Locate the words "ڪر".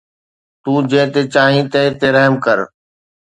2.45-2.57